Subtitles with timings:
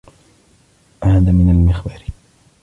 [1.03, 2.03] عاد من المخبر.